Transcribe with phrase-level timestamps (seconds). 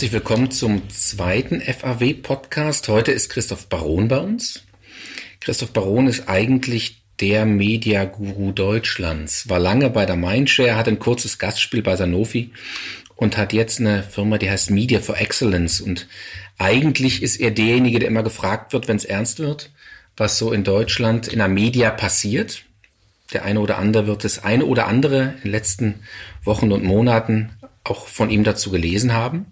[0.00, 2.88] Herzlich willkommen zum zweiten FAW-Podcast.
[2.88, 4.62] Heute ist Christoph Baron bei uns.
[5.40, 11.38] Christoph Baron ist eigentlich der Media-Guru Deutschlands, war lange bei der Mindshare, hat ein kurzes
[11.38, 12.50] Gastspiel bei Sanofi
[13.14, 15.82] und hat jetzt eine Firma, die heißt Media for Excellence.
[15.82, 16.08] Und
[16.56, 19.70] eigentlich ist er derjenige, der immer gefragt wird, wenn es ernst wird,
[20.16, 22.62] was so in Deutschland in der Media passiert.
[23.34, 25.94] Der eine oder andere wird das eine oder andere in den letzten
[26.42, 27.50] Wochen und Monaten
[27.84, 29.46] auch von ihm dazu gelesen haben.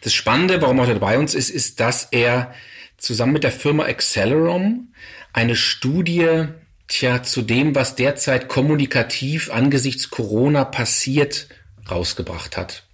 [0.00, 2.54] Das Spannende, warum er heute bei uns ist, ist, dass er
[2.96, 4.88] zusammen mit der Firma Accelerom
[5.32, 6.46] eine Studie
[6.88, 11.48] tja, zu dem, was derzeit kommunikativ angesichts Corona passiert,
[11.90, 12.84] rausgebracht hat.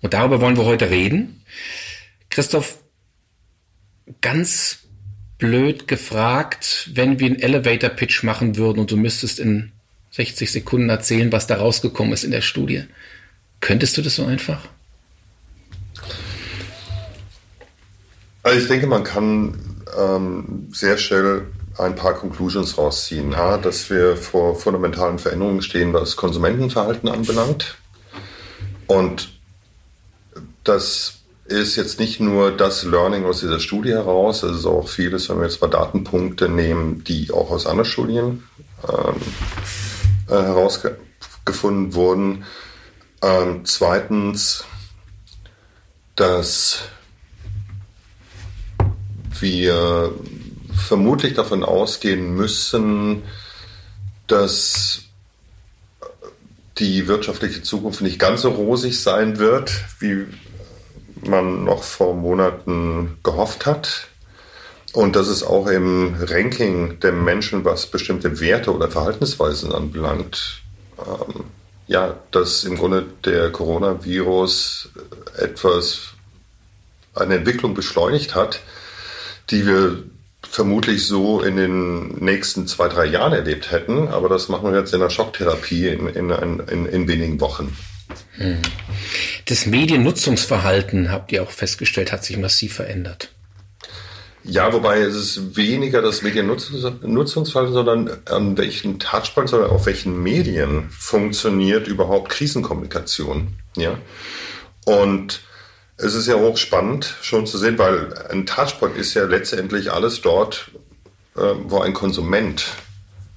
[0.00, 1.44] Und darüber wollen wir heute reden.
[2.28, 2.78] Christoph,
[4.20, 4.80] ganz
[5.38, 9.72] blöd gefragt, wenn wir einen Elevator Pitch machen würden und du müsstest in
[10.10, 12.84] 60 Sekunden erzählen, was da rausgekommen ist in der Studie.
[13.60, 14.60] Könntest du das so einfach?
[18.42, 21.46] Also ich denke, man kann ähm, sehr schnell
[21.78, 23.34] ein paar Conclusions rausziehen.
[23.34, 27.76] A, dass wir vor fundamentalen Veränderungen stehen, was Konsumentenverhalten anbelangt.
[28.86, 29.30] Und
[30.64, 35.28] das ist jetzt nicht nur das Learning aus dieser Studie heraus, es ist auch vieles,
[35.28, 38.44] wenn wir jetzt mal Datenpunkte nehmen, die auch aus anderen Studien
[38.88, 39.16] ähm,
[40.28, 42.44] äh, herausgefunden wurden.
[43.22, 44.64] Ähm, zweitens,
[46.16, 46.84] dass
[49.40, 50.12] wir
[50.74, 53.22] vermutlich davon ausgehen müssen,
[54.26, 55.02] dass
[56.78, 60.26] die wirtschaftliche Zukunft nicht ganz so rosig sein wird, wie
[61.22, 64.08] man noch vor Monaten gehofft hat.
[64.92, 70.62] Und dass es auch im Ranking der Menschen, was bestimmte Werte oder Verhaltensweisen anbelangt,
[70.98, 71.44] ähm,
[71.90, 74.90] ja, dass im Grunde der Coronavirus
[75.36, 76.12] etwas,
[77.16, 78.60] eine Entwicklung beschleunigt hat,
[79.50, 80.04] die wir
[80.40, 84.06] vermutlich so in den nächsten zwei, drei Jahren erlebt hätten.
[84.06, 87.76] Aber das machen wir jetzt in der Schocktherapie in, in, in, in wenigen Wochen.
[88.36, 88.62] Hm.
[89.46, 93.32] Das Mediennutzungsverhalten, habt ihr auch festgestellt, hat sich massiv verändert.
[94.42, 100.88] Ja, wobei es ist weniger das Mediennutzungsverhalten, sondern an welchen Touchpoints oder auf welchen Medien
[100.90, 103.54] funktioniert überhaupt Krisenkommunikation.
[103.76, 103.98] Ja?
[104.86, 105.42] Und
[105.98, 110.70] es ist ja hochspannend schon zu sehen, weil ein Touchpoint ist ja letztendlich alles dort,
[111.36, 112.64] äh, wo ein Konsument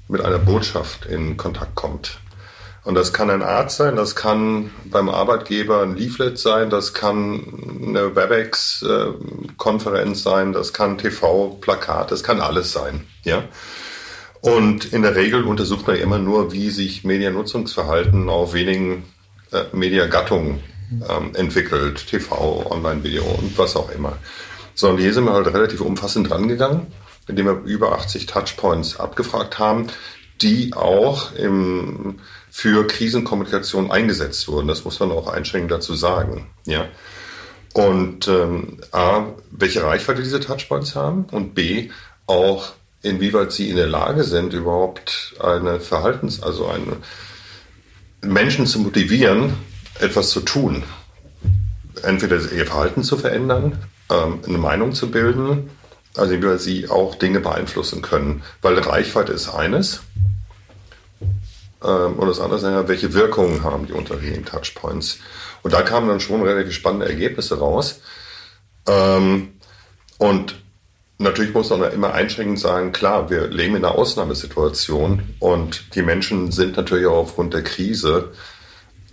[0.08, 2.20] mit einer Botschaft in Kontakt kommt.
[2.84, 7.42] Und das kann ein Arzt sein, das kann beim Arbeitgeber ein Leaflet sein, das kann
[7.82, 13.06] eine WebEx-Konferenz sein, das kann TV-Plakat, das kann alles sein.
[13.24, 13.46] Ja?
[14.42, 19.06] Und in der Regel untersucht man immer nur, wie sich Mediennutzungsverhalten auf wenigen
[19.54, 20.60] äh, Mediagattungen
[21.10, 24.18] ähm, entwickelt, TV, Online-Video und was auch immer.
[24.76, 26.88] So, und hier sind wir halt relativ umfassend drangegangen,
[27.30, 29.88] indem wir über 80 Touchpoints abgefragt haben,
[30.42, 32.20] die auch im
[32.56, 34.68] für Krisenkommunikation eingesetzt wurden.
[34.68, 36.46] Das muss man auch einschränkend dazu sagen.
[36.66, 36.86] Ja.
[37.74, 41.90] Und ähm, A, welche Reichweite diese Touchpoints haben und B,
[42.28, 46.98] auch inwieweit sie in der Lage sind, überhaupt eine Verhaltens-, also eine
[48.22, 49.56] Menschen zu motivieren,
[50.00, 50.84] etwas zu tun.
[52.04, 53.80] Entweder ihr Verhalten zu verändern,
[54.12, 55.72] ähm, eine Meinung zu bilden,
[56.16, 58.44] also inwieweit sie auch Dinge beeinflussen können.
[58.62, 60.02] Weil Reichweite ist eines,
[61.84, 65.20] ähm, und das andere ist ja, welche Wirkungen haben die unterschiedlichen Touchpoints.
[65.62, 68.02] Und da kamen dann schon relativ spannende Ergebnisse raus.
[68.88, 69.54] Ähm,
[70.18, 70.56] und
[71.18, 76.52] natürlich muss man immer einschränkend sagen, klar, wir leben in einer Ausnahmesituation und die Menschen
[76.52, 78.32] sind natürlich auch aufgrund der Krise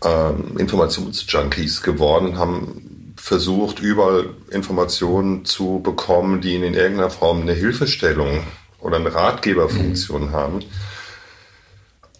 [0.04, 8.44] ähm, Informationsjunkies geworden, haben versucht, überall Informationen zu bekommen, die in irgendeiner Form eine Hilfestellung
[8.80, 10.32] oder eine Ratgeberfunktion mhm.
[10.32, 10.60] haben.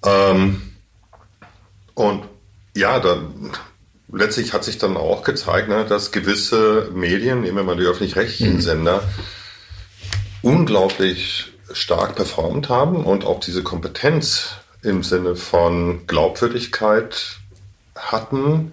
[0.05, 0.63] Ähm,
[1.95, 2.25] und
[2.75, 3.53] ja, dann
[4.13, 8.57] letztlich hat sich dann auch gezeigt, ne, dass gewisse Medien, nehmen wir mal die öffentlich-rechtlichen
[8.57, 8.61] mhm.
[8.61, 9.03] Sender,
[10.43, 17.39] unglaublich stark performt haben und auch diese Kompetenz im Sinne von Glaubwürdigkeit
[17.95, 18.73] hatten,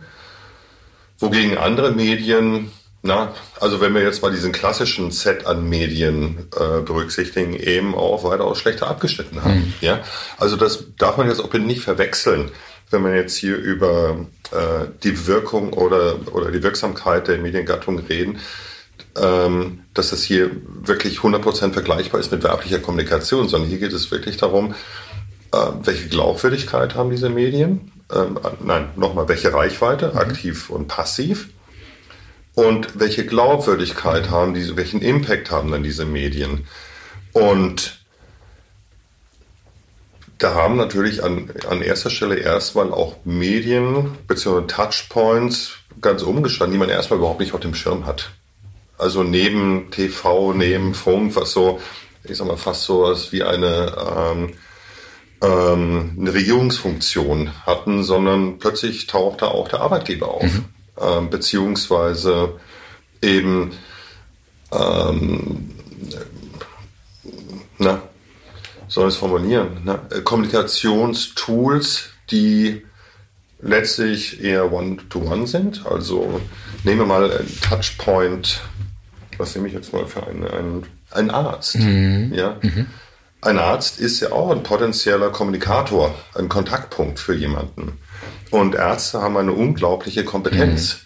[1.19, 2.71] wogegen andere Medien
[3.07, 8.23] na, also wenn wir jetzt mal diesen klassischen Set an Medien äh, berücksichtigen, eben auch
[8.23, 9.55] weitaus schlechter abgeschnitten haben.
[9.55, 9.73] Mhm.
[9.81, 10.01] Ja,
[10.37, 12.51] also das darf man jetzt auch nicht verwechseln,
[12.91, 14.17] wenn man jetzt hier über
[14.51, 18.39] äh, die Wirkung oder oder die Wirksamkeit der Mediengattung reden,
[19.19, 24.11] ähm, dass das hier wirklich 100% vergleichbar ist mit werblicher Kommunikation, sondern hier geht es
[24.11, 24.75] wirklich darum,
[25.53, 27.91] äh, welche Glaubwürdigkeit haben diese Medien?
[28.13, 30.17] Ähm, nein, nochmal, welche Reichweite, mhm.
[30.17, 31.49] aktiv und passiv?
[32.57, 36.65] Und welche Glaubwürdigkeit haben diese, welchen Impact haben dann diese Medien.
[37.31, 37.99] Und
[40.39, 44.65] da haben natürlich an, an erster Stelle erstmal auch Medien bzw.
[44.65, 48.31] Touchpoints ganz umgestanden, die man erstmal überhaupt nicht auf dem Schirm hat.
[48.97, 51.79] Also neben TV, neben Funk, was so,
[52.23, 54.53] ich sag mal, fast so was wie eine, ähm,
[55.43, 60.41] ähm, eine Regierungsfunktion hatten, sondern plötzlich tauchte auch der Arbeitgeber auf.
[60.41, 60.65] Mhm.
[60.99, 62.59] Ähm, beziehungsweise
[63.21, 63.71] eben
[64.71, 65.71] ähm,
[67.77, 68.01] na,
[68.87, 72.85] soll ich es formulieren, na, Kommunikationstools, die
[73.61, 75.85] letztlich eher One-to-One -one sind.
[75.85, 76.41] Also
[76.83, 78.61] nehmen wir mal ein Touchpoint,
[79.37, 81.75] was nehme ich jetzt mal für einen, einen, einen Arzt.
[81.75, 82.33] Mhm.
[82.33, 82.57] Ja?
[82.61, 82.87] Mhm.
[83.41, 87.99] Ein Arzt ist ja auch ein potenzieller Kommunikator, ein Kontaktpunkt für jemanden.
[88.51, 90.99] Und Ärzte haben eine unglaubliche Kompetenz.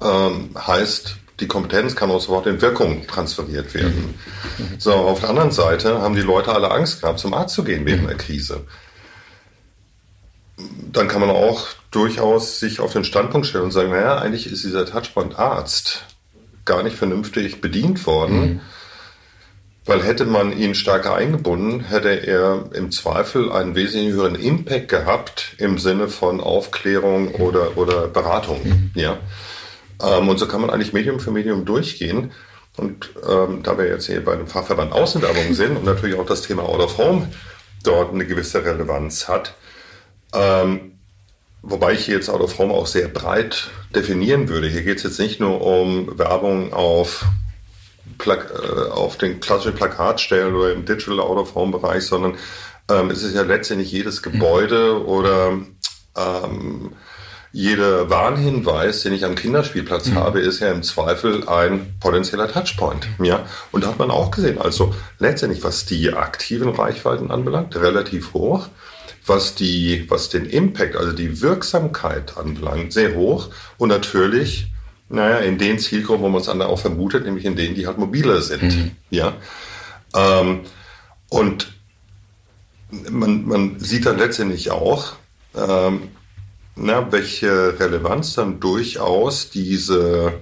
[0.00, 0.06] Mhm.
[0.06, 4.14] Ähm, heißt, die Kompetenz kann auch sofort in Wirkung transferiert werden.
[4.58, 4.64] Mhm.
[4.78, 7.86] So, auf der anderen Seite haben die Leute alle Angst gehabt, zum Arzt zu gehen
[7.86, 8.64] während der Krise.
[10.92, 14.64] Dann kann man auch durchaus sich auf den Standpunkt stellen und sagen, naja, eigentlich ist
[14.64, 16.04] dieser Touchpoint Arzt
[16.64, 18.40] gar nicht vernünftig bedient worden.
[18.40, 18.60] Mhm.
[19.84, 25.56] Weil hätte man ihn stärker eingebunden, hätte er im Zweifel einen wesentlich höheren Impact gehabt
[25.58, 28.60] im Sinne von Aufklärung oder, oder Beratung.
[28.62, 28.90] Mhm.
[28.94, 29.18] Ja.
[30.00, 32.30] Ähm, und so kann man eigentlich Medium für Medium durchgehen.
[32.76, 36.42] Und ähm, da wir jetzt hier bei dem Fachverband Außenwerbung sind und natürlich auch das
[36.42, 37.28] Thema Out of Home
[37.82, 39.54] dort eine gewisse Relevanz hat,
[40.32, 40.92] ähm,
[41.62, 44.68] wobei ich hier jetzt Out of Home auch sehr breit definieren würde.
[44.68, 47.24] Hier geht es jetzt nicht nur um Werbung auf
[48.22, 52.36] Plak äh, auf den klassischen Plakatstellen oder im Digital Out-of-Home-Bereich, sondern
[52.90, 55.06] ähm, es ist ja letztendlich jedes Gebäude mhm.
[55.06, 55.58] oder
[56.16, 56.92] ähm,
[57.52, 60.14] jeder Warnhinweis, den ich am Kinderspielplatz mhm.
[60.14, 63.06] habe, ist ja im Zweifel ein potenzieller Touchpoint.
[63.22, 63.44] Ja?
[63.72, 68.68] Und da hat man auch gesehen, also letztendlich, was die aktiven Reichweiten anbelangt, relativ hoch.
[69.24, 73.50] Was, die, was den Impact, also die Wirksamkeit anbelangt, sehr hoch.
[73.78, 74.71] Und natürlich
[75.12, 77.98] naja, in den Zielgruppen, wo man es dann auch vermutet, nämlich in denen, die halt
[77.98, 78.62] mobiler sind.
[78.62, 78.90] Mhm.
[79.10, 79.34] Ja.
[80.14, 80.60] Ähm,
[81.28, 81.72] und
[83.10, 85.14] man, man sieht dann letztendlich auch,
[85.54, 86.08] ähm,
[86.74, 90.34] na, welche Relevanz dann durchaus diese,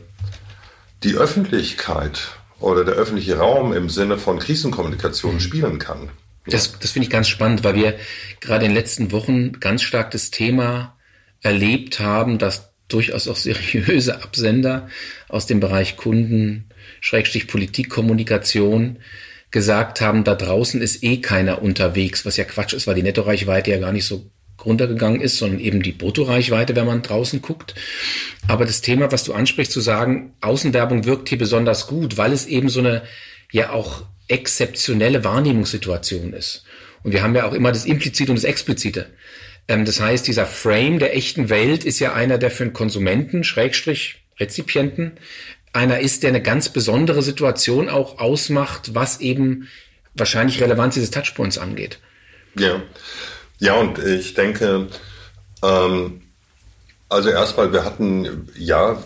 [1.02, 5.40] die Öffentlichkeit oder der öffentliche Raum im Sinne von Krisenkommunikation mhm.
[5.40, 6.10] spielen kann.
[6.46, 7.98] Das, das finde ich ganz spannend, weil wir
[8.40, 10.96] gerade in den letzten Wochen ganz stark das Thema
[11.42, 14.88] erlebt haben, dass durchaus auch seriöse Absender
[15.28, 16.70] aus dem Bereich Kunden,
[17.00, 18.98] Schrägstrich Politikkommunikation
[19.50, 23.70] gesagt haben, da draußen ist eh keiner unterwegs, was ja Quatsch ist, weil die Nettoreichweite
[23.70, 24.30] ja gar nicht so
[24.64, 27.74] runtergegangen ist, sondern eben die Bruttoreichweite, wenn man draußen guckt.
[28.46, 32.46] Aber das Thema, was du ansprichst, zu sagen, Außenwerbung wirkt hier besonders gut, weil es
[32.46, 33.02] eben so eine
[33.50, 36.64] ja auch exzeptionelle Wahrnehmungssituation ist.
[37.02, 39.06] Und wir haben ja auch immer das Implizite und das Explizite.
[39.70, 43.44] Ähm, das heißt, dieser Frame der echten Welt ist ja einer, der für einen Konsumenten,
[43.44, 45.12] Schrägstrich, Rezipienten,
[45.72, 49.68] einer ist, der eine ganz besondere Situation auch ausmacht, was eben
[50.14, 52.00] wahrscheinlich Relevanz dieses Touchpoints angeht.
[52.56, 52.82] Ja,
[53.60, 54.88] ja, und ich denke,
[55.62, 56.22] ähm,
[57.08, 59.00] also erstmal, wir hatten, ja,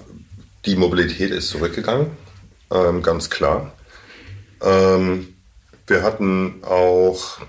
[0.64, 2.06] die Mobilität ist zurückgegangen,
[2.72, 3.74] ähm, ganz klar.
[4.62, 5.34] Ähm,
[5.86, 7.40] wir hatten auch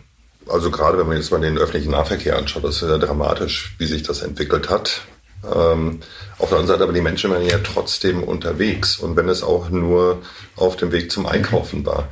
[0.48, 3.86] also gerade wenn man jetzt mal den öffentlichen Nahverkehr anschaut, das ist ja dramatisch, wie
[3.86, 5.02] sich das entwickelt hat.
[5.44, 6.00] Ähm,
[6.38, 9.70] auf der anderen Seite aber die Menschen waren ja trotzdem unterwegs und wenn es auch
[9.70, 10.22] nur
[10.56, 12.10] auf dem Weg zum Einkaufen war.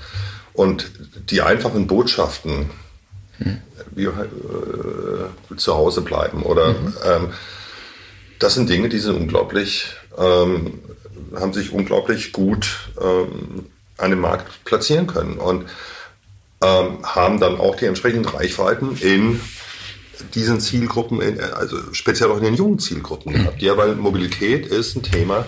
[0.53, 0.91] Und
[1.29, 2.69] die einfachen Botschaften,
[3.37, 3.57] hm.
[3.91, 6.93] wie äh, zu Hause bleiben oder mhm.
[7.03, 7.33] ähm,
[8.39, 10.79] das sind Dinge, die sind unglaublich, ähm,
[11.35, 15.37] haben sich unglaublich gut ähm, an dem Markt platzieren können.
[15.37, 15.65] Und
[16.63, 19.41] ähm, haben dann auch die entsprechenden Reichweiten in
[20.33, 23.61] diesen Zielgruppen, in, also speziell auch in den jungen Zielgruppen gehabt.
[23.61, 25.45] Ja, weil Mobilität ist ein Thema,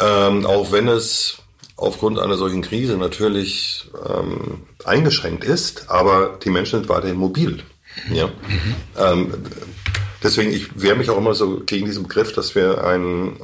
[0.00, 1.38] ähm, auch wenn es
[1.76, 7.62] aufgrund einer solchen Krise natürlich ähm, eingeschränkt ist, aber die Menschen sind weiterhin mobil.
[8.10, 8.28] Ja.
[8.28, 8.74] Mhm.
[8.96, 9.34] Ähm,
[10.22, 13.36] deswegen, ich wehre mich auch immer so gegen diesen Begriff, dass wir einen,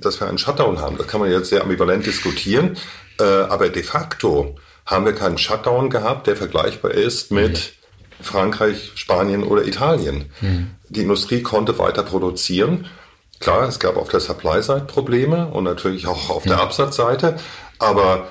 [0.00, 0.96] dass wir einen Shutdown haben.
[0.96, 2.76] Das kann man jetzt sehr ambivalent diskutieren,
[3.20, 7.74] äh, aber de facto haben wir keinen Shutdown gehabt, der vergleichbar ist mit
[8.20, 10.30] Frankreich, Spanien oder Italien.
[10.40, 10.70] Mhm.
[10.88, 12.86] Die Industrie konnte weiter produzieren.
[13.40, 17.36] Klar, es gab auf der Supply-Seite Probleme und natürlich auch auf der Absatzseite,
[17.78, 18.28] aber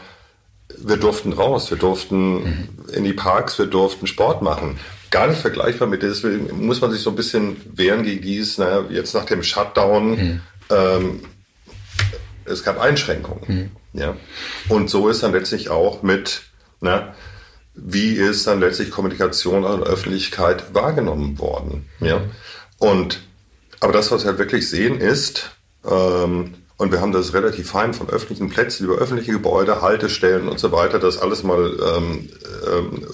[0.78, 2.70] wir durften raus, wir durften mhm.
[2.94, 4.80] in die Parks, wir durften Sport machen.
[5.12, 8.86] Gar nicht vergleichbar mit deswegen muss man sich so ein bisschen wehren gegen dieses, naja,
[8.90, 10.42] jetzt nach dem Shutdown mhm.
[10.72, 11.22] ähm,
[12.46, 13.44] es gab Einschränkungen.
[13.94, 14.00] Mhm.
[14.00, 14.18] Ja?
[14.70, 16.44] Und so ist dann letztlich auch mit,
[16.82, 17.14] na,
[17.76, 21.90] wie ist dann letztlich Kommunikation an der Öffentlichkeit wahrgenommen worden.
[22.00, 22.22] Ja?
[22.78, 23.22] Und
[23.84, 25.52] aber das, was wir halt wirklich sehen, ist,
[25.86, 30.58] ähm, und wir haben das relativ fein von öffentlichen Plätzen über öffentliche Gebäude, Haltestellen und
[30.58, 32.30] so weiter, das alles mal ähm,
[32.66, 33.08] ähm,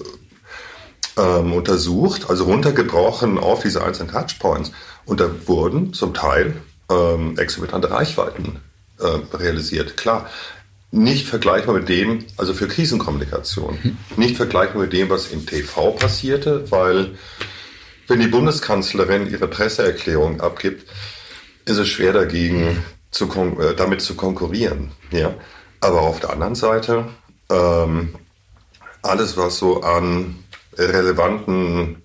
[1.18, 4.70] ähm, untersucht, also runtergebrochen auf diese einzelnen Touchpoints.
[5.04, 6.54] Und da wurden zum Teil
[6.88, 8.60] ähm, exorbitante Reichweiten
[9.00, 9.96] äh, realisiert.
[9.96, 10.28] Klar,
[10.92, 13.96] nicht vergleichbar mit dem, also für Krisenkommunikation, mhm.
[14.16, 17.16] nicht vergleichbar mit dem, was im TV passierte, weil
[18.08, 20.88] wenn die Bundeskanzlerin ihre Presseerklärung abgibt,
[21.64, 23.26] ist es schwer dagegen zu
[23.60, 24.90] äh, damit zu konkurrieren.
[25.12, 25.34] Ja?
[25.80, 27.06] Aber auf der anderen Seite,
[27.50, 28.14] ähm,
[29.02, 30.42] alles, was so an
[30.76, 32.02] relevanten,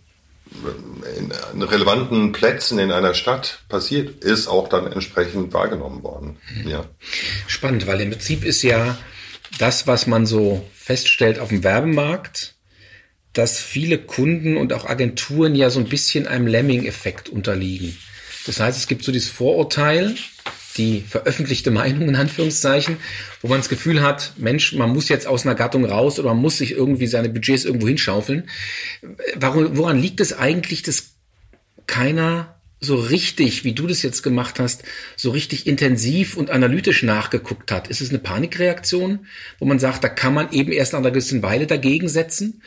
[1.54, 6.38] in relevanten Plätzen in einer Stadt passiert, ist auch dann entsprechend wahrgenommen worden.
[6.56, 6.70] Mhm.
[6.70, 6.86] Ja.
[7.48, 8.98] Spannend, weil im Prinzip ist ja
[9.60, 12.56] das, was man so feststellt auf dem Werbemarkt,
[13.34, 17.98] dass viele Kunden und auch Agenturen ja so ein bisschen einem Lemming-Effekt unterliegen.
[18.46, 20.16] Das heißt, es gibt so dieses Vorurteil,
[20.78, 22.98] die veröffentlichte Meinung in Anführungszeichen,
[23.42, 26.42] wo man das Gefühl hat, Mensch, man muss jetzt aus einer Gattung raus oder man
[26.42, 28.50] muss sich irgendwie seine Budgets irgendwo hinschaufeln.
[29.36, 31.12] Warum, woran liegt es eigentlich, dass
[31.88, 34.84] keiner so richtig, wie du das jetzt gemacht hast,
[35.16, 37.88] so richtig intensiv und analytisch nachgeguckt hat?
[37.88, 39.28] Ist es eine Panikreaktion,
[39.60, 42.62] wo man sagt, da kann man eben erst nach einer gewissen Weile dagegen setzen?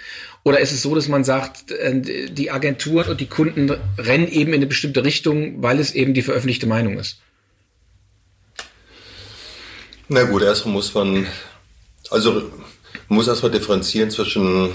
[0.44, 4.52] Oder ist es so, dass man sagt, äh, die Agenturen und die Kunden rennen eben
[4.52, 7.20] in eine bestimmte Richtung, weil es eben die veröffentlichte Meinung ist?
[10.08, 11.26] Na gut, erstmal muss man,
[12.10, 14.70] also man muss erstmal differenzieren zwischen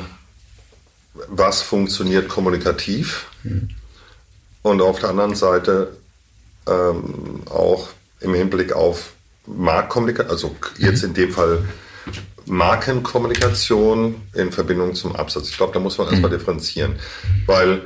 [1.28, 3.70] was funktioniert kommunikativ hm.
[4.64, 5.98] und auf der anderen Seite
[6.68, 9.14] ähm, auch im Hinblick auf
[9.46, 11.10] Marktkommunikation, also jetzt mhm.
[11.10, 11.66] in dem Fall
[12.46, 15.50] Markenkommunikation in Verbindung zum Absatz.
[15.50, 16.38] Ich glaube, da muss man erstmal mhm.
[16.38, 16.96] differenzieren,
[17.46, 17.82] weil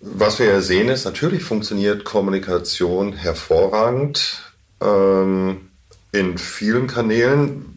[0.00, 4.42] was wir ja sehen ist, natürlich funktioniert Kommunikation hervorragend
[4.80, 5.69] ähm,
[6.12, 7.76] in vielen Kanälen,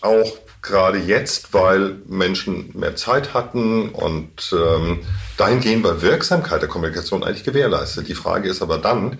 [0.00, 5.00] auch gerade jetzt, weil Menschen mehr Zeit hatten und ähm,
[5.36, 8.08] dahingehend war Wirksamkeit der Kommunikation eigentlich gewährleistet.
[8.08, 9.18] Die Frage ist aber dann,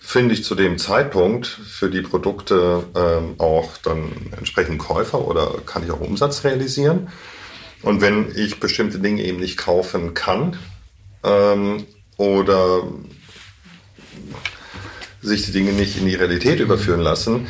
[0.00, 5.84] finde ich zu dem Zeitpunkt für die Produkte ähm, auch dann entsprechend Käufer oder kann
[5.84, 7.08] ich auch Umsatz realisieren?
[7.82, 10.56] Und wenn ich bestimmte Dinge eben nicht kaufen kann
[11.24, 12.84] ähm, oder
[15.22, 17.46] sich die Dinge nicht in die Realität überführen lassen,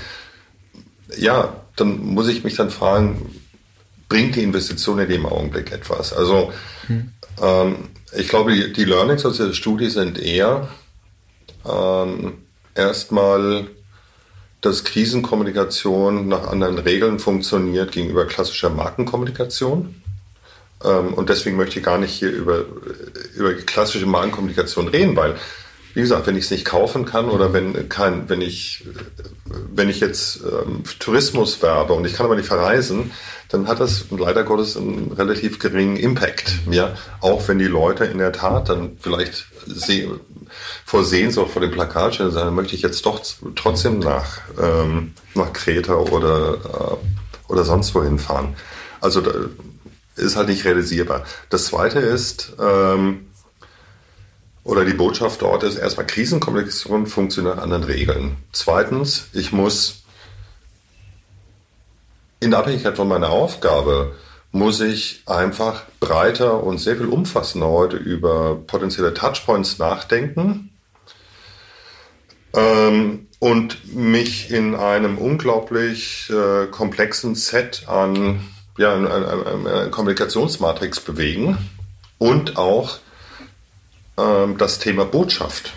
[1.16, 3.40] ja, dann muss ich mich dann fragen,
[4.08, 6.12] bringt die Investition in dem Augenblick etwas?
[6.12, 6.52] Also
[6.86, 7.10] hm.
[7.42, 7.76] ähm,
[8.16, 10.68] ich glaube, die, die Learnings aus der Studie sind eher,
[11.68, 12.38] ähm,
[12.74, 13.66] erstmal,
[14.60, 20.02] dass Krisenkommunikation nach anderen Regeln funktioniert gegenüber klassischer Markenkommunikation.
[20.84, 22.64] Ähm, und deswegen möchte ich gar nicht hier über,
[23.34, 25.36] über klassische Markenkommunikation reden, weil,
[25.94, 28.84] wie gesagt, wenn ich es nicht kaufen kann oder wenn kein, wenn ich,
[29.74, 33.10] wenn ich jetzt ähm, Tourismus werbe und ich kann aber nicht verreisen,
[33.48, 36.58] dann hat das leider Gottes einen relativ geringen Impact.
[36.70, 39.46] Ja, auch wenn die Leute in der Tat dann vielleicht
[40.84, 43.20] vor Sehnsucht vor dem Plakat stehen, dann möchte ich jetzt doch
[43.56, 48.56] trotzdem nach, ähm, nach Kreta oder, äh, oder sonst wohin fahren.
[49.00, 49.32] Also da
[50.16, 51.24] ist halt nicht realisierbar.
[51.50, 53.26] Das zweite ist, ähm,
[54.68, 58.36] oder die Botschaft dort ist erstmal Krisenkommunikation funktioniert nach anderen Regeln.
[58.52, 60.02] Zweitens, ich muss
[62.38, 64.14] in der Abhängigkeit von meiner Aufgabe
[64.52, 70.70] muss ich einfach breiter und sehr viel umfassender heute über potenzielle Touchpoints nachdenken
[72.54, 78.46] ähm, und mich in einem unglaublich äh, komplexen Set an
[78.76, 81.56] ja, eine, eine, eine Kommunikationsmatrix bewegen
[82.18, 82.98] und auch
[84.18, 85.72] ähm, das Thema Botschaft,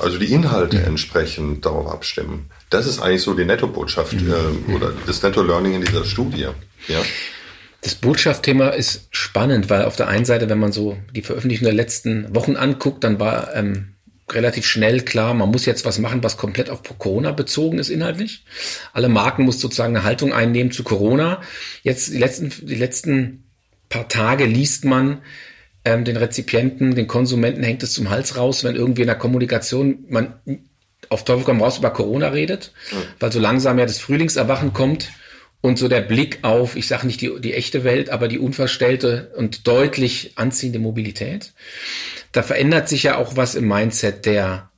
[0.00, 0.84] also die Inhalte mhm.
[0.84, 2.50] entsprechend darauf abstimmen.
[2.70, 4.32] Das ist eigentlich so die Netto-Botschaft mhm.
[4.32, 6.48] äh, oder das Netto-Learning in dieser Studie.
[6.88, 7.02] Ja.
[7.82, 11.74] Das Botschaftthema ist spannend, weil auf der einen Seite, wenn man so die Veröffentlichung der
[11.74, 13.94] letzten Wochen anguckt, dann war ähm,
[14.30, 18.44] relativ schnell klar, man muss jetzt was machen, was komplett auf Corona bezogen ist inhaltlich.
[18.92, 21.40] Alle Marken muss sozusagen eine Haltung einnehmen zu Corona.
[21.82, 23.44] Jetzt die letzten, die letzten
[23.88, 25.18] paar Tage liest man,
[25.84, 30.04] ähm, den Rezipienten, den Konsumenten hängt es zum Hals raus, wenn irgendwie in der Kommunikation
[30.08, 30.34] man
[31.08, 32.96] auf Teufel komm raus über Corona redet, mhm.
[33.20, 35.10] weil so langsam ja das Frühlingserwachen kommt
[35.60, 39.32] und so der Blick auf, ich sage nicht die, die echte Welt, aber die unverstellte
[39.36, 41.52] und deutlich anziehende Mobilität.
[42.32, 44.70] Da verändert sich ja auch was im Mindset der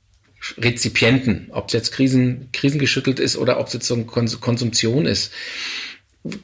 [0.57, 5.33] Rezipienten, ob es jetzt Krisen, krisengeschüttelt ist oder ob es jetzt so eine Konsumtion ist.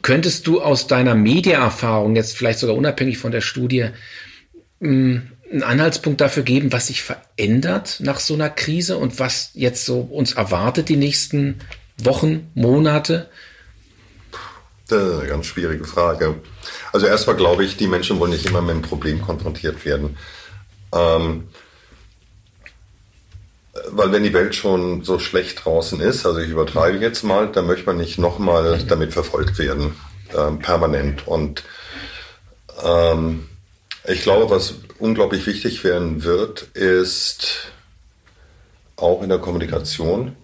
[0.02, 3.90] Könntest du aus deiner Mediaerfahrung, jetzt vielleicht sogar unabhängig von der Studie,
[4.82, 10.00] einen Anhaltspunkt dafür geben, was sich verändert nach so einer Krise und was jetzt so
[10.02, 11.60] uns erwartet die nächsten
[11.98, 13.30] Wochen, Monate?
[14.88, 16.36] Das ist eine ganz schwierige Frage.
[16.92, 20.18] Also erstmal glaube ich, die Menschen wollen nicht immer mit einem Problem konfrontiert werden.
[20.94, 21.48] Ähm,
[23.90, 27.68] weil wenn die Welt schon so schlecht draußen ist, also ich übertreibe jetzt mal, dann
[27.68, 29.96] möchte man nicht nochmal damit verfolgt werden,
[30.38, 31.26] ähm, permanent.
[31.26, 31.64] Und
[32.84, 33.48] ähm,
[34.08, 37.72] ich glaube, was unglaublich wichtig werden wird, ist
[38.96, 40.36] auch in der Kommunikation,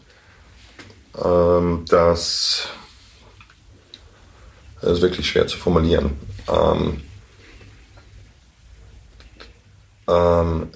[1.23, 2.67] ähm, dass
[4.81, 6.11] es ist wirklich schwer zu formulieren.
[6.47, 7.01] Ähm,
[10.07, 10.67] ähm,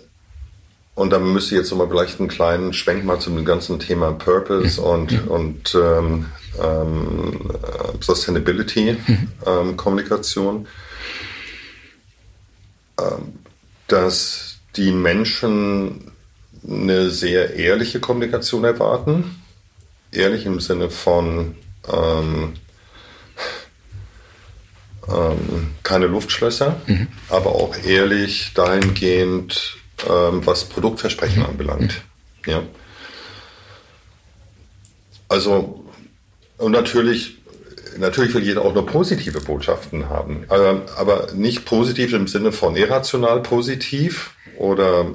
[0.96, 4.82] und dann müsste ich jetzt nochmal vielleicht einen kleinen Schwenk mal zum ganzen Thema Purpose
[4.82, 6.26] und, und ähm,
[6.62, 7.52] ähm,
[8.00, 8.98] Sustainability
[9.46, 10.68] ähm, Kommunikation,
[13.88, 16.12] dass die Menschen
[16.67, 19.41] eine sehr ehrliche Kommunikation erwarten.
[20.12, 21.55] Ehrlich im Sinne von
[21.91, 22.53] ähm,
[25.08, 27.08] ähm, keine Luftschlösser, mhm.
[27.29, 29.77] aber auch ehrlich dahingehend,
[30.08, 32.01] ähm, was Produktversprechen anbelangt.
[32.46, 32.63] Ja.
[35.27, 35.86] Also,
[36.58, 37.41] und natürlich,
[37.98, 42.76] natürlich will jeder auch nur positive Botschaften haben, aber, aber nicht positiv im Sinne von
[42.76, 45.06] irrational positiv oder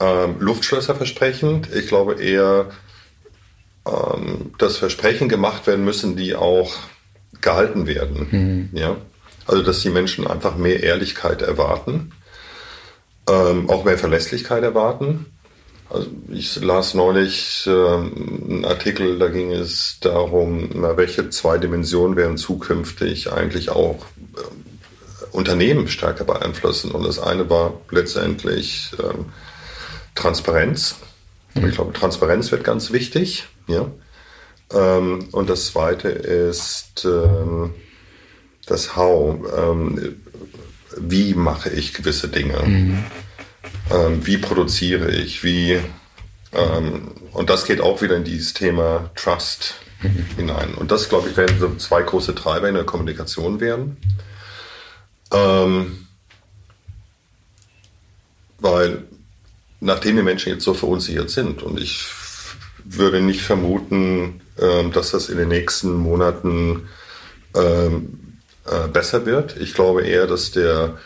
[0.00, 1.68] ähm, Luftschlösser versprechend.
[1.74, 2.66] Ich glaube eher,
[3.86, 6.74] ähm, dass Versprechen gemacht werden müssen, die auch
[7.40, 8.28] gehalten werden.
[8.72, 8.78] Mhm.
[8.78, 8.96] Ja?
[9.46, 12.12] Also, dass die Menschen einfach mehr Ehrlichkeit erwarten
[13.28, 15.26] ähm, auch mehr Verlässlichkeit erwarten.
[15.90, 22.16] Also ich las neulich ähm, einen Artikel, da ging es darum, na, welche zwei Dimensionen
[22.16, 24.04] werden zukünftig eigentlich auch
[24.36, 24.40] äh,
[25.32, 26.90] Unternehmen stärker beeinflussen.
[26.90, 29.26] Und das eine war letztendlich ähm,
[30.14, 30.96] Transparenz.
[31.54, 33.46] Ich glaube, Transparenz wird ganz wichtig.
[33.66, 33.90] Ja?
[34.72, 37.74] Ähm, und das zweite ist ähm,
[38.66, 39.36] das How.
[39.56, 40.16] Ähm,
[40.96, 42.62] wie mache ich gewisse Dinge?
[42.62, 43.04] Mhm.
[43.90, 45.44] Ähm, wie produziere ich?
[45.44, 45.80] Wie,
[46.52, 50.26] ähm, und das geht auch wieder in dieses Thema Trust mhm.
[50.36, 50.74] hinein.
[50.74, 53.96] Und das, glaube ich, werden so zwei große Treiber in der Kommunikation werden.
[55.32, 56.06] Ähm,
[58.60, 59.04] weil
[59.80, 62.06] nachdem die Menschen jetzt so verunsichert sind und ich
[62.84, 66.88] würde nicht vermuten, ähm, dass das in den nächsten Monaten
[67.54, 69.56] ähm, äh, besser wird.
[69.58, 70.98] Ich glaube eher, dass der,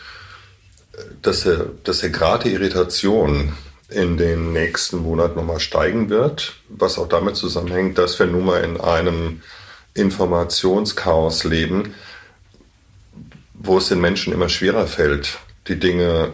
[1.21, 3.53] dass der, dass der Grad der Irritation
[3.89, 8.63] in den nächsten Monaten nochmal steigen wird, was auch damit zusammenhängt, dass wir nun mal
[8.63, 9.41] in einem
[9.93, 11.93] Informationschaos leben,
[13.53, 16.33] wo es den Menschen immer schwerer fällt, die Dinge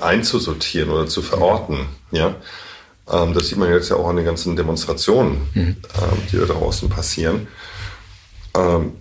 [0.00, 1.86] einzusortieren oder zu verorten.
[2.10, 2.34] Ja,
[3.10, 5.76] ähm, das sieht man jetzt ja auch an den ganzen Demonstrationen, mhm.
[5.94, 7.46] ähm, die da draußen passieren.
[8.54, 8.92] Ähm,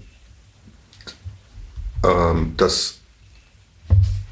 [2.03, 2.99] ähm, dass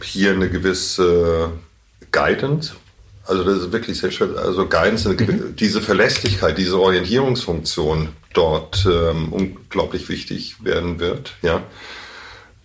[0.03, 1.51] hier eine gewisse
[2.11, 2.73] Guidance,
[3.25, 5.55] also das ist wirklich sehr schwer, also Guidance, mhm.
[5.55, 11.63] diese Verlässlichkeit, diese Orientierungsfunktion dort ähm, unglaublich wichtig werden wird, ja.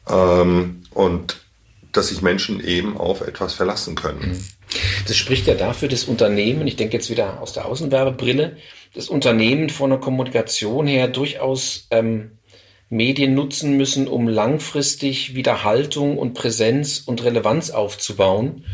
[0.08, 1.40] Ähm, und
[1.92, 4.32] dass sich Menschen eben auf etwas verlassen können.
[4.32, 4.44] Mhm.
[5.06, 8.56] Das spricht ja dafür, das Unternehmen, ich denke jetzt wieder aus der Außenwerbebrille,
[8.94, 12.37] das Unternehmen von der Kommunikation her durchaus ähm,
[12.90, 18.64] Medien nutzen müssen, um langfristig wieder Haltung und Präsenz und Relevanz aufzubauen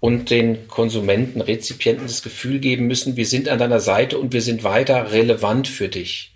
[0.00, 4.42] und den Konsumenten, Rezipienten das Gefühl geben müssen, wir sind an deiner Seite und wir
[4.42, 6.32] sind weiter relevant für dich.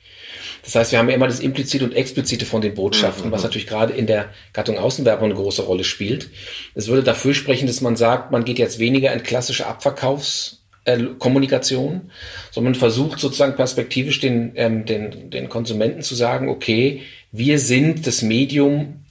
[0.62, 3.32] Das heißt, wir haben ja immer das Implizite und Explizite von den Botschaften, mhm.
[3.32, 6.30] was natürlich gerade in der Gattung Außenwerbung eine große Rolle spielt.
[6.74, 10.98] Es würde dafür sprechen, dass man sagt, man geht jetzt weniger in klassische Abverkaufs- äh,
[11.18, 12.10] Kommunikation,
[12.50, 17.02] sondern versucht sozusagen perspektivisch den, ähm, den, den Konsumenten zu sagen, okay,
[17.36, 19.04] wir sind das Medium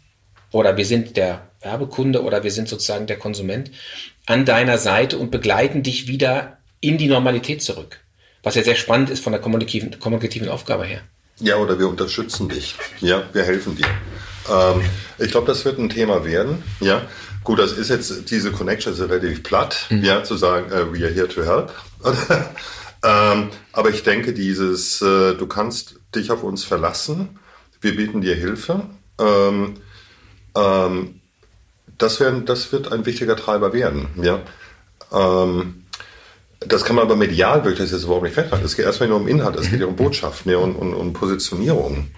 [0.52, 3.70] oder wir sind der Werbekunde oder wir sind sozusagen der Konsument
[4.26, 8.00] an deiner Seite und begleiten dich wieder in die Normalität zurück.
[8.42, 11.02] Was ja sehr spannend ist von der kommunikativen, kommunikativen Aufgabe her.
[11.40, 12.76] Ja, oder wir unterstützen dich.
[13.02, 13.88] Ja, wir helfen dir.
[14.50, 14.82] Ähm,
[15.20, 16.64] ich glaube, das wird ein Thema werden.
[16.80, 17.02] Ja,
[17.44, 20.02] gut, das ist jetzt diese Connection ist relativ platt, mhm.
[20.02, 21.74] ja, zu sagen, äh, we are here to help.
[23.04, 27.40] ähm, aber ich denke, dieses, äh, du kannst dich auf uns verlassen
[27.84, 28.84] wir bieten dir Hilfe.
[29.20, 29.76] Ähm,
[30.56, 31.22] ähm,
[31.98, 34.08] das, werden, das wird ein wichtiger Treiber werden.
[34.22, 34.42] Ja?
[35.12, 35.84] Ähm,
[36.60, 38.66] das kann man aber medial wirklich, ist überhaupt nicht festhalten.
[38.66, 41.14] Es geht erstmal nur um Inhalt, es geht ja um Botschaften ja, und, und, und
[41.14, 42.10] Positionierung.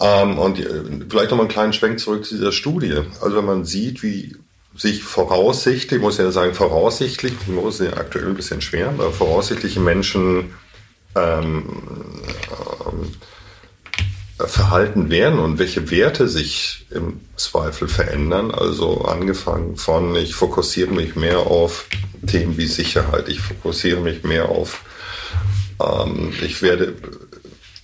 [0.00, 3.02] Ähm, und äh, vielleicht nochmal einen kleinen Schwenk zurück zu dieser Studie.
[3.20, 4.36] Also wenn man sieht, wie
[4.76, 9.10] sich voraussichtlich, ich muss ja sagen voraussichtlich, die muss ja aktuell ein bisschen schwer, aber
[9.10, 10.54] voraussichtliche Menschen
[11.14, 11.64] ähm,
[12.86, 13.14] ähm,
[14.38, 18.50] verhalten werden und welche Werte sich im Zweifel verändern.
[18.50, 21.86] Also angefangen von, ich fokussiere mich mehr auf
[22.26, 24.82] Themen wie Sicherheit, ich fokussiere mich mehr auf,
[25.82, 26.94] ähm, ich werde,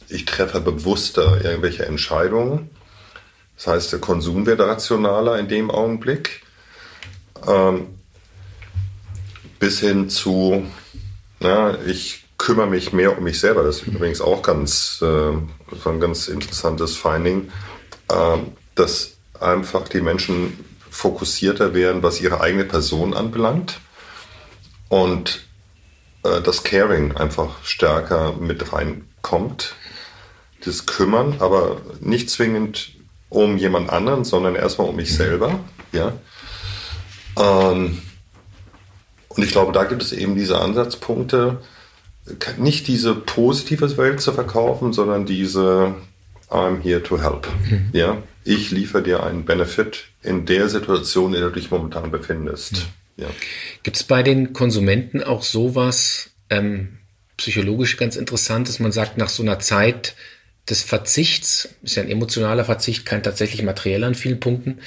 [0.09, 2.71] ich treffe bewusster irgendwelche Entscheidungen.
[3.57, 6.43] Das heißt, der Konsum wird rationaler in dem Augenblick.
[7.47, 7.87] Ähm,
[9.59, 10.67] bis hin zu,
[11.41, 13.63] ja, ich kümmere mich mehr um mich selber.
[13.63, 17.53] Das ist übrigens auch ganz, äh, ein ganz interessantes Finding,
[18.11, 18.39] äh,
[18.75, 23.81] dass einfach die Menschen fokussierter werden, was ihre eigene Person anbelangt
[24.89, 25.47] und
[26.25, 29.77] äh, das Caring einfach stärker mit reinkommt.
[30.65, 32.91] Das Kümmern, aber nicht zwingend
[33.29, 35.61] um jemand anderen, sondern erstmal um mich selber.
[35.93, 36.13] Ja.
[37.39, 38.03] Ähm,
[39.29, 41.61] und ich glaube, da gibt es eben diese Ansatzpunkte,
[42.59, 45.95] nicht diese positive Welt zu verkaufen, sondern diese
[46.51, 47.49] I'm here to help.
[47.69, 47.91] Mhm.
[47.93, 52.73] Ja, ich liefere dir einen Benefit in der Situation, in der du dich momentan befindest.
[52.73, 53.25] Mhm.
[53.25, 53.27] Ja.
[53.83, 56.99] Gibt es bei den Konsumenten auch sowas ähm,
[57.37, 58.79] psychologisch ganz interessantes?
[58.79, 60.15] Man sagt, nach so einer Zeit
[60.69, 64.81] des Verzichts, ist ja ein emotionaler Verzicht, kein tatsächlich materieller an vielen Punkten,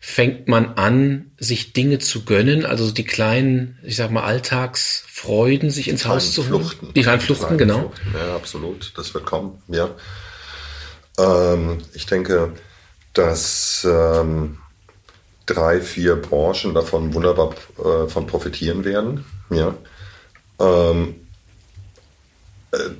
[0.00, 5.88] fängt man an, sich Dinge zu gönnen, also die kleinen, ich sag mal, Alltagsfreuden sich
[5.88, 6.64] ins Haus zu holen.
[6.64, 6.94] Fluchten.
[6.94, 7.78] Die kleinen Fluchten, die genau.
[7.78, 8.14] Fluchten.
[8.14, 8.92] Ja, absolut.
[8.96, 9.90] Das wird kommen, ja.
[11.18, 12.54] Ähm, ich denke,
[13.12, 14.58] dass ähm,
[15.46, 19.74] drei, vier Branchen davon wunderbar äh, von profitieren werden, ja.
[20.58, 21.29] Ähm, äh,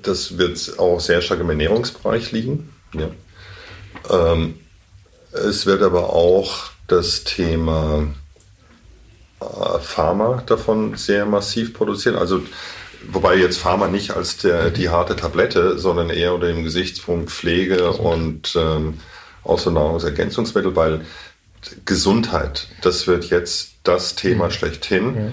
[0.02, 2.72] das wird auch sehr stark im Ernährungsbereich liegen.
[2.92, 3.10] Ja.
[4.10, 4.58] Ähm,
[5.32, 8.08] es wird aber auch das Thema
[9.40, 12.16] äh, Pharma davon sehr massiv produzieren.
[12.16, 12.42] Also
[13.08, 17.92] wobei jetzt Pharma nicht als der, die harte Tablette, sondern eher unter dem Gesichtspunkt Pflege
[17.92, 18.98] und ähm,
[19.44, 21.02] auch so Nahrungsergänzungsmittel, weil
[21.84, 24.50] Gesundheit, das wird jetzt das Thema mhm.
[24.50, 25.16] schlechthin.
[25.16, 25.32] Ja.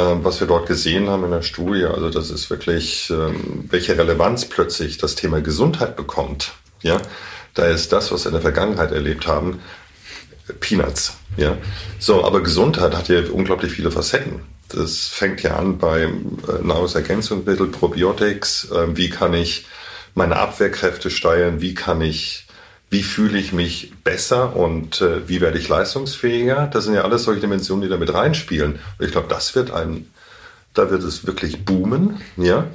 [0.00, 3.96] Ähm, was wir dort gesehen haben in der Studie, also das ist wirklich, ähm, welche
[3.98, 6.52] Relevanz plötzlich das Thema Gesundheit bekommt.
[6.82, 7.00] Ja,
[7.54, 9.60] da ist das, was wir in der Vergangenheit erlebt haben,
[10.60, 11.14] Peanuts.
[11.36, 11.56] Ja,
[11.98, 14.40] so, aber Gesundheit hat ja unglaublich viele Facetten.
[14.68, 16.08] Das fängt ja an bei äh,
[16.62, 18.70] Nahrungsergänzungsmittel, Probiotics.
[18.70, 19.66] Äh, wie kann ich
[20.14, 21.60] meine Abwehrkräfte steuern?
[21.60, 22.46] Wie kann ich
[22.90, 26.66] wie fühle ich mich besser und äh, wie werde ich leistungsfähiger?
[26.66, 28.80] Das sind ja alles solche Dimensionen, die da mit reinspielen.
[28.98, 30.10] Und ich glaube, das wird ein,
[30.74, 32.66] da wird es wirklich boomen, ja.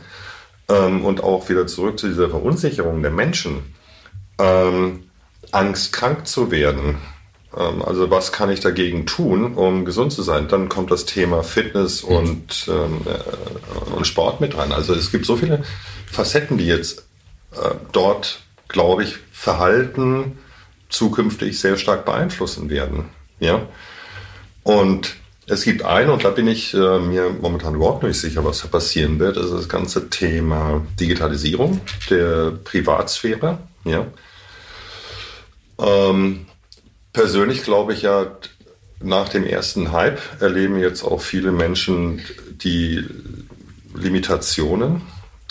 [0.70, 3.76] Ähm, und auch wieder zurück zu dieser Verunsicherung der Menschen.
[4.40, 5.04] Ähm,
[5.52, 6.98] Angst, krank zu werden.
[7.56, 10.48] Ähm, also was kann ich dagegen tun, um gesund zu sein?
[10.48, 14.72] Dann kommt das Thema Fitness und, ähm, äh, und Sport mit rein.
[14.72, 15.64] Also es gibt so viele
[16.10, 17.00] Facetten, die jetzt
[17.52, 20.38] äh, dort glaube ich, Verhalten
[20.90, 23.10] zukünftig sehr stark beeinflussen werden.
[23.40, 23.68] Ja?
[24.64, 25.16] Und
[25.48, 28.68] es gibt eine, und da bin ich äh, mir momentan überhaupt nicht sicher, was da
[28.68, 33.60] passieren wird, das ist das ganze Thema Digitalisierung der Privatsphäre.
[33.84, 34.08] Ja?
[35.80, 36.48] Ähm,
[37.14, 38.28] persönlich glaube ich ja,
[39.02, 42.22] nach dem ersten Hype erleben jetzt auch viele Menschen
[42.64, 43.06] die
[43.94, 45.02] Limitationen.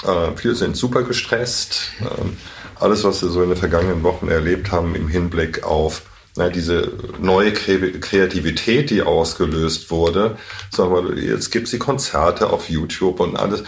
[0.02, 1.92] Äh, viele sind super gestresst.
[2.00, 2.36] Ähm,
[2.84, 6.02] alles, was wir so in den vergangenen Wochen erlebt haben im Hinblick auf
[6.36, 10.36] na, diese neue Kreativität, die ausgelöst wurde.
[10.70, 13.62] Sagen wir, jetzt gibt es die Konzerte auf YouTube und alles,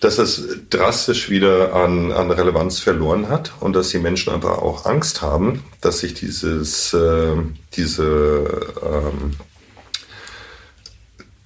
[0.00, 4.86] dass es drastisch wieder an, an Relevanz verloren hat und dass die Menschen einfach auch
[4.86, 7.36] Angst haben, dass sich dieses, äh,
[7.74, 9.32] diese, ähm,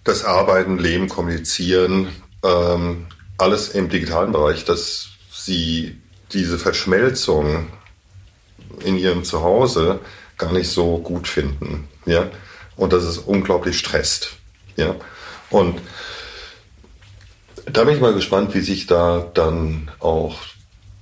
[0.05, 2.09] das Arbeiten, Leben, Kommunizieren,
[2.45, 5.97] ähm, alles im digitalen Bereich, dass sie
[6.33, 7.69] diese Verschmelzung
[8.85, 10.01] in ihrem Zuhause
[10.37, 11.89] gar nicht so gut finden.
[12.07, 12.31] Ja?
[12.77, 14.37] Und dass es unglaublich stresst.
[14.77, 14.95] Ja?
[15.51, 15.81] Und
[17.67, 20.39] da bin ich mal gespannt, wie sich da dann auch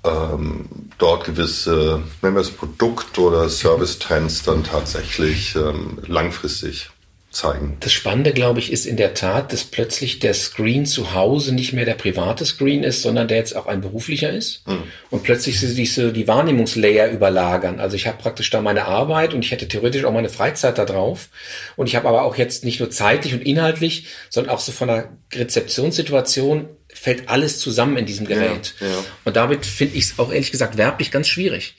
[0.05, 0.67] ähm,
[0.99, 6.91] dort gewisse, nennen wir es Produkt- oder Service-Trends dann tatsächlich ähm, langfristig
[7.37, 7.77] zeigen.
[7.81, 11.73] Das Spannende, glaube ich, ist in der Tat, dass plötzlich der Screen zu Hause nicht
[11.73, 14.67] mehr der private Screen ist, sondern der jetzt auch ein beruflicher ist.
[14.67, 14.85] Mhm.
[15.11, 17.79] Und plötzlich sich so die Wahrnehmungslayer überlagern.
[17.79, 20.85] Also ich habe praktisch da meine Arbeit und ich hätte theoretisch auch meine Freizeit da
[20.85, 21.29] drauf.
[21.77, 24.89] Und ich habe aber auch jetzt nicht nur zeitlich und inhaltlich, sondern auch so von
[24.89, 28.75] der Rezeptionssituation fällt alles zusammen in diesem Gerät.
[28.81, 29.05] Ja, ja.
[29.25, 31.77] Und damit finde ich es auch ehrlich gesagt werblich ganz schwierig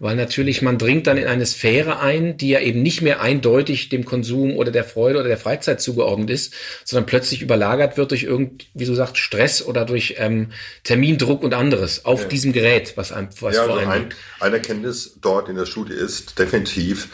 [0.00, 3.88] weil natürlich man dringt dann in eine Sphäre ein, die ja eben nicht mehr eindeutig
[3.88, 8.22] dem Konsum oder der Freude oder der Freizeit zugeordnet ist, sondern plötzlich überlagert wird durch
[8.22, 10.52] irgend, wie du sagst, Stress oder durch ähm,
[10.84, 12.28] Termindruck und anderes auf ja.
[12.28, 14.08] diesem Gerät, was einem was ja, vor also ein,
[14.40, 17.08] ein Erkenntnis dort in der Studie ist definitiv,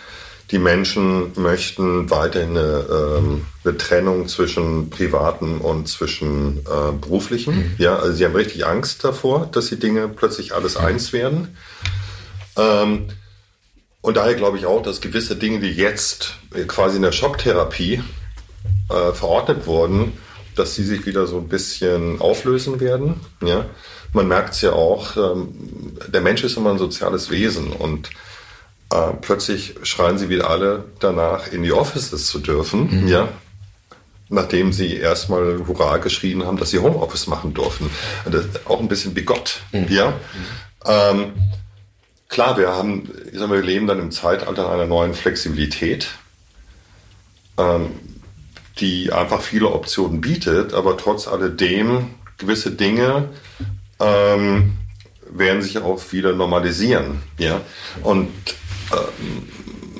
[0.51, 2.85] die Menschen möchten weiterhin eine,
[3.19, 7.57] ähm, eine Trennung zwischen privaten und zwischen äh, beruflichen.
[7.57, 7.75] Mhm.
[7.79, 11.57] Ja, also sie haben richtig Angst davor, dass die Dinge plötzlich alles eins werden.
[12.57, 13.09] Ähm,
[14.01, 16.35] und daher glaube ich auch, dass gewisse Dinge, die jetzt
[16.69, 18.03] quasi in der Schocktherapie
[18.91, 20.13] äh, verordnet wurden,
[20.57, 23.21] dass sie sich wieder so ein bisschen auflösen werden.
[23.43, 23.67] Ja?
[24.13, 28.11] Man merkt es ja auch, ähm, der Mensch ist immer ein soziales Wesen und
[28.93, 33.05] äh, plötzlich schreien sie wieder alle danach, in die Offices zu dürfen.
[33.05, 33.09] Mhm.
[33.09, 33.29] Ja?
[34.31, 37.91] nachdem sie erstmal Hurra geschrien haben, dass sie Homeoffice machen dürfen.
[38.25, 39.61] Das auch ein bisschen bigott.
[39.73, 39.87] Mhm.
[39.89, 40.11] Ja?
[40.11, 40.15] Mhm.
[40.87, 41.33] Ähm,
[42.35, 46.09] Klar, wir haben, ich sag mal, wir leben dann im Zeitalter einer neuen Flexibilität,
[47.57, 47.93] ähm,
[48.79, 53.29] die einfach viele Optionen bietet, aber trotz alledem gewisse Dinge
[54.01, 54.73] ähm,
[55.31, 57.23] werden sich auch wieder normalisieren.
[57.39, 57.61] Ja?
[58.03, 58.33] Und
[58.91, 59.49] ähm,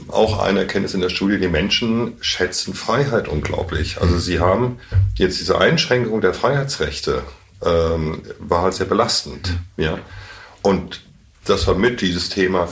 [0.09, 4.01] auch eine Erkenntnis in der Studie, die Menschen schätzen Freiheit unglaublich.
[4.01, 4.81] Also sie haben
[5.15, 7.23] jetzt diese Einschränkung der Freiheitsrechte,
[7.65, 9.57] ähm, war halt sehr belastend.
[9.77, 10.01] Ja?
[10.63, 11.05] Und
[11.45, 12.69] das war mit dieses Thema,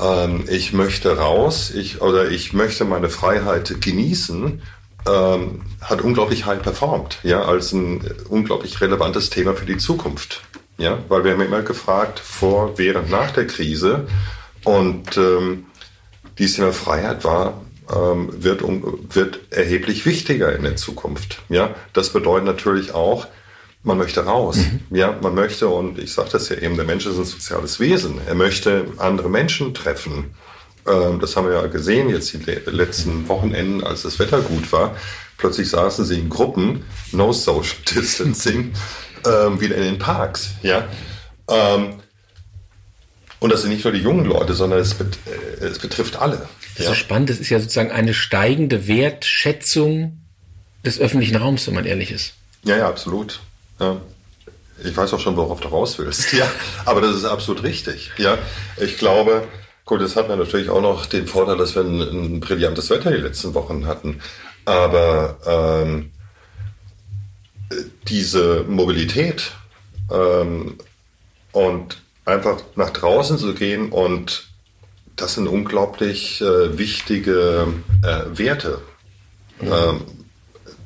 [0.00, 4.62] ähm, ich möchte raus, ich, oder ich möchte meine Freiheit genießen,
[5.08, 10.42] ähm, hat unglaublich high performt, ja, als ein unglaublich relevantes Thema für die Zukunft.
[10.78, 14.06] Ja, weil wir haben immer gefragt, vor, während, nach der Krise.
[14.64, 15.66] Und ähm,
[16.38, 17.60] dieses Thema Freiheit war,
[17.94, 18.62] ähm, wird,
[19.14, 21.42] wird erheblich wichtiger in der Zukunft.
[21.50, 23.26] Ja, das bedeutet natürlich auch,
[23.82, 24.56] man möchte raus.
[24.56, 24.96] Mhm.
[24.96, 28.20] Ja, man möchte, und ich sage das ja eben, der Mensch ist ein soziales Wesen.
[28.26, 30.34] Er möchte andere Menschen treffen.
[30.86, 34.96] Ähm, das haben wir ja gesehen jetzt die letzten Wochenenden, als das Wetter gut war.
[35.38, 38.72] Plötzlich saßen sie in Gruppen, no social distancing,
[39.26, 40.50] ähm, wieder in den Parks.
[40.62, 40.86] Ja.
[41.48, 41.94] Ähm,
[43.38, 46.46] und das sind nicht nur die jungen Leute, sondern es, äh, betrifft alle.
[46.76, 46.92] Das ja.
[46.92, 47.30] ist spannend.
[47.30, 50.20] Das ist ja sozusagen eine steigende Wertschätzung
[50.84, 52.34] des öffentlichen Raums, wenn man ehrlich ist.
[52.64, 53.40] Ja, ja, absolut.
[53.80, 54.00] Ja.
[54.82, 56.32] Ich weiß auch schon, worauf du raus willst.
[56.32, 56.50] Ja,
[56.84, 58.12] aber das ist absolut richtig.
[58.16, 58.38] Ja,
[58.78, 59.46] ich glaube,
[59.84, 63.18] gut, es hat natürlich auch noch den Vorteil, dass wir ein, ein brillantes Wetter die
[63.18, 64.20] letzten Wochen hatten.
[64.64, 66.12] Aber ähm,
[68.08, 69.52] diese Mobilität
[70.10, 70.78] ähm,
[71.52, 74.48] und einfach nach draußen zu gehen und
[75.16, 77.66] das sind unglaublich äh, wichtige
[78.02, 78.80] äh, Werte.
[79.60, 79.72] Mhm.
[79.72, 80.00] Ähm,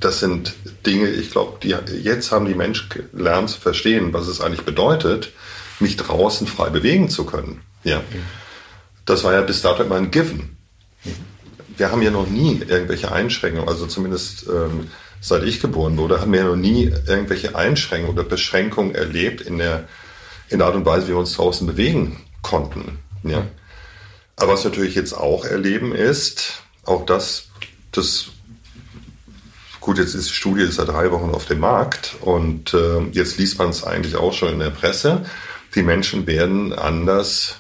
[0.01, 0.55] das sind
[0.87, 5.33] Dinge, ich glaube, jetzt haben die Menschen gelernt zu verstehen, was es eigentlich bedeutet,
[5.81, 7.63] mich draußen frei bewegen zu können.
[7.85, 8.03] Ja.
[9.05, 10.57] Das war ja bis dato immer ein Given.
[11.77, 14.89] Wir haben ja noch nie irgendwelche Einschränkungen, also zumindest ähm,
[15.21, 19.59] seit ich geboren wurde, haben wir ja noch nie irgendwelche Einschränkungen oder Beschränkungen erlebt in
[19.59, 19.89] der,
[20.49, 22.99] in der Art und Weise, wie wir uns draußen bewegen konnten.
[23.23, 23.47] Ja.
[24.37, 27.49] Aber was wir natürlich jetzt auch erleben ist, auch das,
[27.91, 28.29] das
[29.85, 33.59] Gut, jetzt ist die Studie seit drei Wochen auf dem Markt und äh, jetzt liest
[33.59, 35.27] man es eigentlich auch schon in der Presse.
[35.75, 37.57] Die Menschen werden anders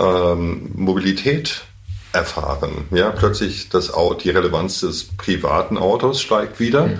[0.00, 1.62] ähm, Mobilität
[2.12, 2.88] erfahren.
[2.90, 6.88] Ja, plötzlich das Auto, die Relevanz des privaten Autos steigt wieder.
[6.88, 6.98] Mhm.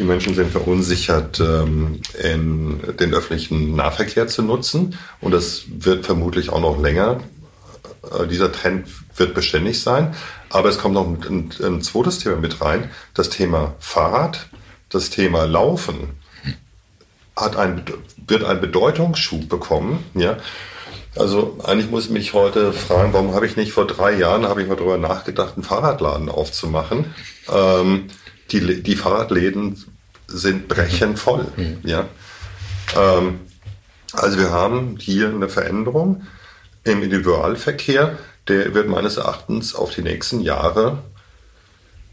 [0.00, 4.98] Die Menschen sind verunsichert, ähm, in den öffentlichen Nahverkehr zu nutzen.
[5.20, 7.20] Und das wird vermutlich auch noch länger.
[8.18, 10.14] Äh, dieser Trend wird beständig sein.
[10.50, 14.46] Aber es kommt noch ein, ein, zweites Thema mit rein, das Thema Fahrrad,
[14.88, 16.10] das Thema Laufen
[17.36, 17.82] hat ein,
[18.26, 20.04] wird einen Bedeutungsschub bekommen.
[20.14, 20.36] Ja?
[21.16, 24.62] Also eigentlich muss ich mich heute fragen, warum habe ich nicht vor drei Jahren, habe
[24.62, 27.14] ich mal darüber nachgedacht, einen Fahrradladen aufzumachen.
[27.52, 28.08] Ähm,
[28.50, 29.84] die, die Fahrradläden
[30.26, 31.46] sind brechend voll.
[31.56, 31.78] Mhm.
[31.82, 32.06] Ja?
[32.96, 33.40] Ähm,
[34.12, 36.22] also wir haben hier eine Veränderung
[36.84, 38.18] im Individualverkehr
[38.48, 40.98] der wird meines Erachtens auf die nächsten Jahre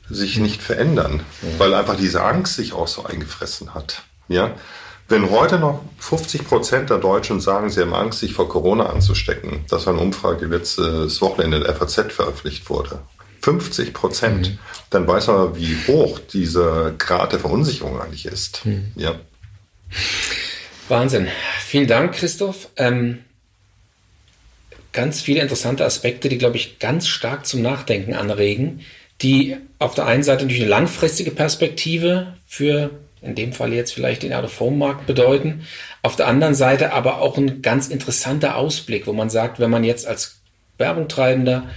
[0.09, 1.21] sich nicht verändern,
[1.57, 4.03] weil einfach diese Angst sich auch so eingefressen hat.
[4.27, 4.55] Ja?
[5.07, 9.65] Wenn heute noch 50 Prozent der Deutschen sagen, sie haben Angst, sich vor Corona anzustecken,
[9.69, 12.99] das war eine Umfrage, die letztes Wochenende in der FAZ veröffentlicht wurde.
[13.41, 14.59] 50 Prozent, mhm.
[14.89, 18.65] dann weiß man, wie hoch diese Grad der Verunsicherung eigentlich ist.
[18.65, 18.91] Mhm.
[18.95, 19.15] Ja.
[20.87, 21.27] Wahnsinn.
[21.65, 22.69] Vielen Dank, Christoph.
[22.77, 23.23] Ähm,
[24.93, 28.81] ganz viele interessante Aspekte, die, glaube ich, ganz stark zum Nachdenken anregen,
[29.21, 34.23] die auf der einen Seite natürlich eine langfristige Perspektive für in dem Fall jetzt vielleicht
[34.23, 35.61] den Out-of-Home-Markt bedeuten,
[36.01, 39.83] auf der anderen Seite aber auch ein ganz interessanter Ausblick, wo man sagt, wenn man
[39.83, 40.41] jetzt als
[40.77, 41.69] Werbungtreibender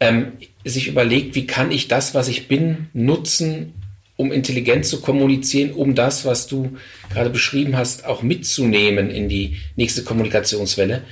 [0.00, 0.32] ähm,
[0.64, 3.74] sich überlegt, wie kann ich das, was ich bin, nutzen,
[4.16, 6.76] um intelligent zu kommunizieren, um das, was du
[7.10, 11.02] gerade beschrieben hast, auch mitzunehmen in die nächste Kommunikationswelle,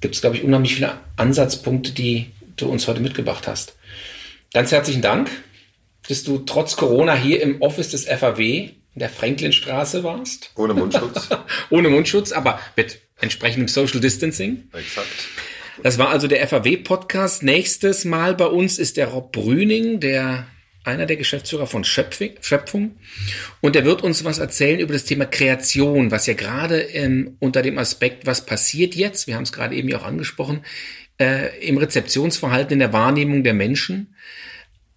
[0.00, 3.76] gibt es, glaube ich, unheimlich viele Ansatzpunkte, die du uns heute mitgebracht hast.
[4.52, 5.30] Ganz herzlichen Dank,
[6.08, 10.50] dass du trotz Corona hier im Office des FAW in der Franklinstraße warst.
[10.56, 11.28] Ohne Mundschutz.
[11.70, 14.68] Ohne Mundschutz, aber mit entsprechendem Social Distancing.
[14.72, 15.28] Exakt.
[15.82, 17.42] Das war also der FAW-Podcast.
[17.42, 20.46] Nächstes Mal bei uns ist der Rob Brüning, der
[20.84, 22.96] einer der Geschäftsführer von Schöpfung.
[23.60, 27.62] Und er wird uns was erzählen über das Thema Kreation, was ja gerade ähm, unter
[27.62, 30.60] dem Aspekt, was passiert jetzt, wir haben es gerade eben ja auch angesprochen,
[31.18, 34.14] äh, im Rezeptionsverhalten, in der Wahrnehmung der Menschen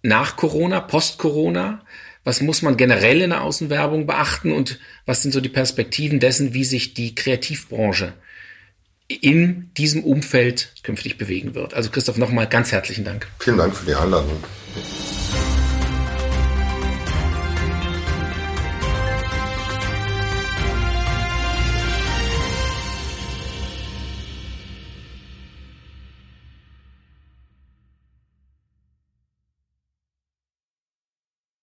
[0.02, 1.84] nach Corona, post-Corona.
[2.24, 6.52] Was muss man generell in der Außenwerbung beachten und was sind so die Perspektiven dessen,
[6.52, 8.12] wie sich die Kreativbranche
[9.08, 11.72] in diesem Umfeld künftig bewegen wird?
[11.72, 13.28] Also Christoph, nochmal ganz herzlichen Dank.
[13.38, 14.42] Vielen Dank für die Einladung.